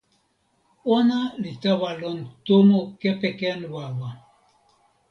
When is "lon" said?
2.01-2.19